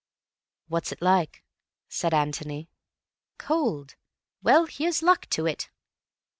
[0.67, 1.43] "What's it like?"
[1.87, 2.71] said Antony.
[3.37, 3.97] "Cold.
[4.41, 5.69] Well, here's luck to it."